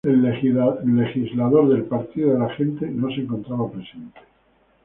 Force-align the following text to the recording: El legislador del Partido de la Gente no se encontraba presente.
El 0.03 0.23
legislador 0.23 1.69
del 1.69 1.83
Partido 1.83 2.33
de 2.33 2.39
la 2.39 2.49
Gente 2.55 2.87
no 2.89 3.07
se 3.09 3.21
encontraba 3.21 3.71
presente. 3.71 4.19